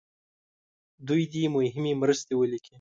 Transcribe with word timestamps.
دوی 1.07 1.23
دې 1.31 1.43
مهمې 1.55 1.93
مرستې 2.01 2.33
ولیکي. 2.35 2.69